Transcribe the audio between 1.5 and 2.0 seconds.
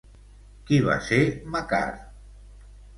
Macar?